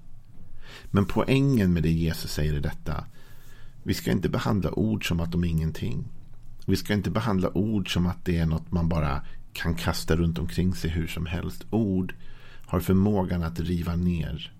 Men 0.90 1.04
poängen 1.04 1.72
med 1.72 1.82
det 1.82 1.90
Jesus 1.90 2.32
säger 2.32 2.54
är 2.54 2.60
detta. 2.60 3.04
Vi 3.82 3.94
ska 3.94 4.10
inte 4.10 4.28
behandla 4.28 4.78
ord 4.78 5.08
som 5.08 5.20
att 5.20 5.32
de 5.32 5.44
är 5.44 5.48
ingenting. 5.48 6.04
Vi 6.66 6.76
ska 6.76 6.94
inte 6.94 7.10
behandla 7.10 7.56
ord 7.56 7.92
som 7.92 8.06
att 8.06 8.24
det 8.24 8.38
är 8.38 8.46
något 8.46 8.72
man 8.72 8.88
bara 8.88 9.22
kan 9.52 9.74
kasta 9.74 10.16
runt 10.16 10.38
omkring 10.38 10.74
sig 10.74 10.90
hur 10.90 11.06
som 11.06 11.26
helst. 11.26 11.64
Ord 11.70 12.14
har 12.66 12.80
förmågan 12.80 13.42
att 13.42 13.60
riva 13.60 13.96
ner. 13.96 14.52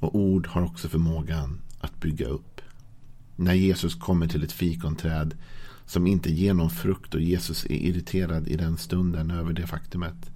Och 0.00 0.14
ord 0.14 0.46
har 0.46 0.62
också 0.62 0.88
förmågan 0.88 1.60
att 1.80 2.00
bygga 2.00 2.26
upp. 2.26 2.60
När 3.36 3.54
Jesus 3.54 3.94
kommer 3.94 4.28
till 4.28 4.44
ett 4.44 4.52
fikonträd 4.52 5.34
som 5.92 6.06
inte 6.06 6.32
ger 6.32 6.54
någon 6.54 6.70
frukt 6.70 7.14
och 7.14 7.20
Jesus 7.20 7.64
är 7.64 7.74
irriterad 7.74 8.48
i 8.48 8.56
den 8.56 8.76
stunden 8.76 9.30
över 9.30 9.52
det 9.52 9.66
faktumet. 9.66 10.30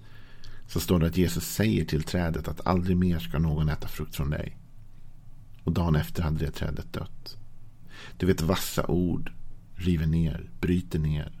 Så 0.67 0.79
står 0.79 0.99
det 0.99 1.07
att 1.07 1.17
Jesus 1.17 1.45
säger 1.45 1.85
till 1.85 2.03
trädet 2.03 2.47
att 2.47 2.67
aldrig 2.67 2.97
mer 2.97 3.19
ska 3.19 3.39
någon 3.39 3.69
äta 3.69 3.87
frukt 3.87 4.15
från 4.15 4.29
dig. 4.29 4.57
Och 5.63 5.71
dagen 5.71 5.95
efter 5.95 6.23
hade 6.23 6.45
det 6.45 6.51
trädet 6.51 6.93
dött. 6.93 7.37
Du 8.17 8.25
vet 8.25 8.41
vassa 8.41 8.87
ord 8.87 9.31
river 9.75 10.05
ner, 10.05 10.49
bryter 10.61 10.99
ner. 10.99 11.31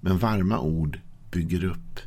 Men 0.00 0.18
varma 0.18 0.60
ord 0.60 1.00
bygger 1.30 1.64
upp. 1.64 2.00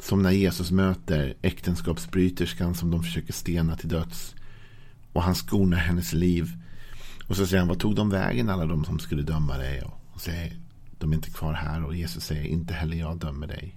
Som 0.00 0.22
när 0.22 0.30
Jesus 0.30 0.70
möter 0.70 1.34
äktenskapsbryterskan 1.42 2.74
som 2.74 2.90
de 2.90 3.02
försöker 3.02 3.32
stena 3.32 3.76
till 3.76 3.88
döds. 3.88 4.34
Och 5.12 5.22
han 5.22 5.34
skonar 5.34 5.78
hennes 5.78 6.12
liv. 6.12 6.56
Och 7.30 7.36
så 7.36 7.46
säger 7.46 7.58
han, 7.58 7.68
vad 7.68 7.78
tog 7.78 7.94
de 7.94 8.10
vägen 8.10 8.48
alla 8.48 8.66
de 8.66 8.84
som 8.84 8.98
skulle 8.98 9.22
döma 9.22 9.56
dig? 9.56 9.82
Och 10.12 10.20
säger, 10.20 10.56
de 10.98 11.12
är 11.12 11.16
inte 11.16 11.30
kvar 11.30 11.52
här. 11.52 11.84
Och 11.84 11.96
Jesus 11.96 12.24
säger, 12.24 12.44
inte 12.44 12.74
heller 12.74 12.96
jag 12.96 13.18
dömer 13.18 13.46
dig. 13.46 13.76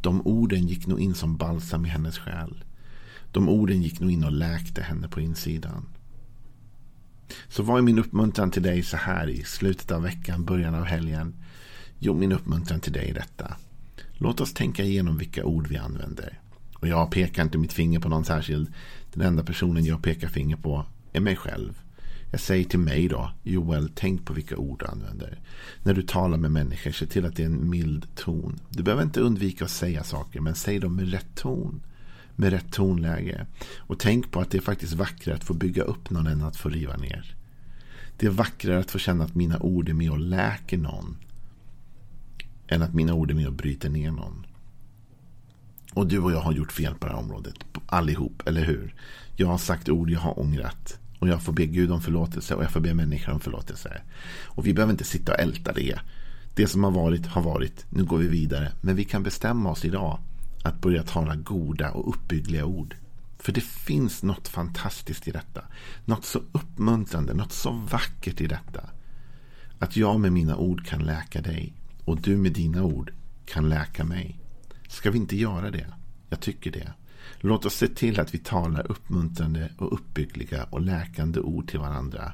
De 0.00 0.26
orden 0.26 0.66
gick 0.66 0.86
nog 0.86 1.00
in 1.00 1.14
som 1.14 1.36
balsam 1.36 1.86
i 1.86 1.88
hennes 1.88 2.18
själ. 2.18 2.64
De 3.32 3.48
orden 3.48 3.82
gick 3.82 4.00
nog 4.00 4.10
in 4.10 4.24
och 4.24 4.32
läkte 4.32 4.82
henne 4.82 5.08
på 5.08 5.20
insidan. 5.20 5.88
Så 7.48 7.62
vad 7.62 7.78
är 7.78 7.82
min 7.82 7.98
uppmuntran 7.98 8.50
till 8.50 8.62
dig 8.62 8.82
så 8.82 8.96
här 8.96 9.28
i 9.28 9.42
slutet 9.44 9.90
av 9.90 10.02
veckan, 10.02 10.44
början 10.44 10.74
av 10.74 10.84
helgen? 10.84 11.34
Jo, 11.98 12.14
min 12.14 12.32
uppmuntran 12.32 12.80
till 12.80 12.92
dig 12.92 13.10
är 13.10 13.14
detta. 13.14 13.56
Låt 14.12 14.40
oss 14.40 14.54
tänka 14.54 14.84
igenom 14.84 15.18
vilka 15.18 15.44
ord 15.44 15.66
vi 15.68 15.76
använder. 15.76 16.38
Och 16.74 16.88
jag 16.88 17.10
pekar 17.10 17.42
inte 17.42 17.58
mitt 17.58 17.72
finger 17.72 18.00
på 18.00 18.08
någon 18.08 18.24
särskild. 18.24 18.68
Den 19.12 19.26
enda 19.26 19.44
personen 19.44 19.84
jag 19.84 20.02
pekar 20.02 20.28
finger 20.28 20.56
på 20.56 20.86
är 21.12 21.20
mig 21.20 21.36
själv. 21.36 21.80
Jag 22.30 22.40
säger 22.40 22.64
till 22.64 22.78
mig 22.78 23.08
då, 23.08 23.30
Joel, 23.42 23.90
tänk 23.94 24.24
på 24.24 24.32
vilka 24.32 24.56
ord 24.56 24.78
du 24.78 24.86
använder. 24.86 25.38
När 25.82 25.94
du 25.94 26.02
talar 26.02 26.38
med 26.38 26.52
människor, 26.52 26.90
se 26.90 27.06
till 27.06 27.26
att 27.26 27.36
det 27.36 27.42
är 27.42 27.46
en 27.46 27.70
mild 27.70 28.06
ton. 28.14 28.60
Du 28.68 28.82
behöver 28.82 29.02
inte 29.02 29.20
undvika 29.20 29.64
att 29.64 29.70
säga 29.70 30.04
saker, 30.04 30.40
men 30.40 30.54
säg 30.54 30.78
dem 30.78 30.96
med 30.96 31.10
rätt 31.10 31.34
ton 31.34 31.80
med 32.40 32.52
rätt 32.52 32.72
tonläge. 32.72 33.46
Och 33.78 33.98
tänk 33.98 34.30
på 34.30 34.40
att 34.40 34.50
det 34.50 34.58
är 34.58 34.62
faktiskt 34.62 34.92
vackrare 34.92 35.36
att 35.36 35.44
få 35.44 35.54
bygga 35.54 35.82
upp 35.82 36.10
någon 36.10 36.26
än 36.26 36.42
att 36.42 36.56
få 36.56 36.68
riva 36.68 36.96
ner. 36.96 37.34
Det 38.16 38.26
är 38.26 38.30
vackrare 38.30 38.78
att 38.78 38.90
få 38.90 38.98
känna 38.98 39.24
att 39.24 39.34
mina 39.34 39.58
ord 39.58 39.88
är 39.88 39.94
med 39.94 40.10
och 40.10 40.18
läker 40.18 40.78
någon. 40.78 41.16
Än 42.68 42.82
att 42.82 42.94
mina 42.94 43.14
ord 43.14 43.30
är 43.30 43.34
med 43.34 43.46
och 43.46 43.52
bryter 43.52 43.88
ner 43.90 44.10
någon. 44.10 44.46
Och 45.94 46.06
du 46.06 46.18
och 46.18 46.32
jag 46.32 46.40
har 46.40 46.52
gjort 46.52 46.72
fel 46.72 46.94
på 46.94 47.06
det 47.06 47.12
här 47.12 47.18
området. 47.18 47.54
Allihop, 47.86 48.42
eller 48.46 48.64
hur? 48.64 48.94
Jag 49.36 49.46
har 49.46 49.58
sagt 49.58 49.88
ord 49.88 50.10
jag 50.10 50.20
har 50.20 50.40
ångrat. 50.40 50.98
Och 51.20 51.28
jag 51.28 51.42
får 51.42 51.52
be 51.52 51.66
Gud 51.66 51.90
om 51.92 52.00
förlåtelse 52.00 52.54
och 52.54 52.64
jag 52.64 52.70
får 52.70 52.80
be 52.80 52.94
människor 52.94 53.32
om 53.32 53.40
förlåtelse. 53.40 54.02
Och 54.44 54.66
vi 54.66 54.74
behöver 54.74 54.92
inte 54.92 55.04
sitta 55.04 55.32
och 55.32 55.40
älta 55.40 55.72
det. 55.72 55.98
Det 56.54 56.66
som 56.66 56.84
har 56.84 56.90
varit 56.90 57.26
har 57.26 57.42
varit. 57.42 57.86
Nu 57.90 58.04
går 58.04 58.18
vi 58.18 58.28
vidare. 58.28 58.72
Men 58.80 58.96
vi 58.96 59.04
kan 59.04 59.22
bestämma 59.22 59.70
oss 59.70 59.84
idag 59.84 60.18
att 60.64 60.80
börja 60.80 61.02
tala 61.02 61.36
goda 61.36 61.90
och 61.90 62.08
uppbyggliga 62.08 62.64
ord. 62.64 62.96
För 63.38 63.52
det 63.52 63.64
finns 63.64 64.22
något 64.22 64.48
fantastiskt 64.48 65.28
i 65.28 65.30
detta. 65.30 65.64
Något 66.04 66.24
så 66.24 66.38
uppmuntrande, 66.52 67.34
något 67.34 67.52
så 67.52 67.70
vackert 67.70 68.40
i 68.40 68.46
detta. 68.46 68.80
Att 69.78 69.96
jag 69.96 70.20
med 70.20 70.32
mina 70.32 70.56
ord 70.56 70.86
kan 70.86 71.00
läka 71.00 71.40
dig 71.40 71.74
och 72.04 72.20
du 72.20 72.36
med 72.36 72.52
dina 72.52 72.82
ord 72.82 73.12
kan 73.46 73.68
läka 73.68 74.04
mig. 74.04 74.38
Ska 74.88 75.10
vi 75.10 75.18
inte 75.18 75.36
göra 75.36 75.70
det? 75.70 75.86
Jag 76.28 76.40
tycker 76.40 76.70
det. 76.70 76.92
Låt 77.42 77.66
oss 77.66 77.74
se 77.74 77.88
till 77.88 78.20
att 78.20 78.34
vi 78.34 78.38
talar 78.38 78.90
uppmuntrande 78.90 79.70
och 79.78 79.92
uppbyggliga 79.92 80.64
och 80.64 80.80
läkande 80.80 81.40
ord 81.40 81.68
till 81.68 81.80
varandra. 81.80 82.32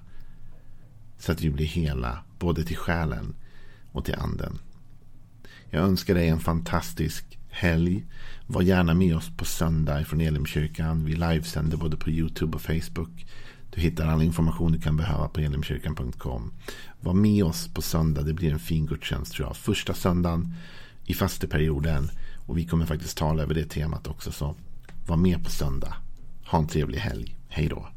Så 1.18 1.32
att 1.32 1.40
vi 1.40 1.50
blir 1.50 1.66
hela, 1.66 2.18
både 2.38 2.64
till 2.64 2.76
själen 2.76 3.34
och 3.92 4.04
till 4.04 4.14
anden. 4.14 4.58
Jag 5.70 5.84
önskar 5.84 6.14
dig 6.14 6.28
en 6.28 6.40
fantastisk 6.40 7.38
helg. 7.50 8.04
Var 8.46 8.62
gärna 8.62 8.94
med 8.94 9.16
oss 9.16 9.30
på 9.36 9.44
söndag 9.44 10.04
från 10.04 10.20
Elimkyrkan. 10.20 11.04
Vi 11.04 11.14
livesänder 11.14 11.76
både 11.76 11.96
på 11.96 12.10
YouTube 12.10 12.56
och 12.56 12.62
Facebook. 12.62 13.26
Du 13.70 13.80
hittar 13.80 14.06
all 14.06 14.22
information 14.22 14.72
du 14.72 14.80
kan 14.80 14.96
behöva 14.96 15.28
på 15.28 15.40
elimkyrkan.com. 15.40 16.52
Var 17.00 17.14
med 17.14 17.44
oss 17.44 17.68
på 17.74 17.82
söndag. 17.82 18.22
Det 18.22 18.34
blir 18.34 18.52
en 18.52 18.58
fin 18.58 18.86
gudstjänst 18.86 19.32
tror 19.32 19.48
jag. 19.48 19.56
Första 19.56 19.94
söndagen 19.94 20.54
i 21.04 21.14
fasteperioden. 21.14 22.10
Och 22.46 22.58
vi 22.58 22.66
kommer 22.66 22.86
faktiskt 22.86 23.18
tala 23.18 23.42
över 23.42 23.54
det 23.54 23.64
temat 23.64 24.06
också. 24.06 24.32
Så 24.32 24.56
var 25.06 25.16
med 25.16 25.44
på 25.44 25.50
söndag. 25.50 25.94
Ha 26.46 26.58
en 26.58 26.66
trevlig 26.66 26.98
helg. 26.98 27.36
Hej 27.48 27.68
då. 27.68 27.88